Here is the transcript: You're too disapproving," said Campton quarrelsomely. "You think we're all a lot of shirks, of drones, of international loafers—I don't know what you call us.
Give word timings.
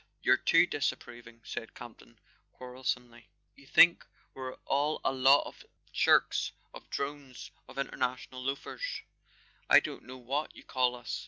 You're 0.23 0.35
too 0.37 0.65
disapproving," 0.65 1.41
said 1.43 1.75
Campton 1.75 2.17
quarrelsomely. 2.53 3.29
"You 3.53 3.67
think 3.67 4.03
we're 4.33 4.55
all 4.65 4.99
a 5.03 5.11
lot 5.11 5.43
of 5.45 5.63
shirks, 5.91 6.53
of 6.73 6.89
drones, 6.89 7.51
of 7.67 7.77
international 7.77 8.41
loafers—I 8.43 9.79
don't 9.79 10.03
know 10.05 10.17
what 10.17 10.55
you 10.55 10.63
call 10.63 10.95
us. 10.95 11.19